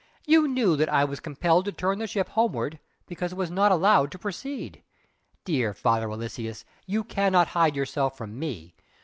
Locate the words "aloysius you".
6.11-7.03